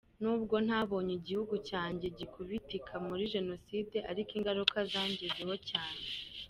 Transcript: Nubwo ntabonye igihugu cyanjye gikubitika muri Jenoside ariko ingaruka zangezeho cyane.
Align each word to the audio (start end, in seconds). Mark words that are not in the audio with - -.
Nubwo 0.21 0.55
ntabonye 0.65 1.13
igihugu 1.19 1.55
cyanjye 1.69 2.05
gikubitika 2.17 2.93
muri 3.07 3.23
Jenoside 3.33 3.97
ariko 4.11 4.31
ingaruka 4.39 4.77
zangezeho 4.91 5.55
cyane. 5.69 6.03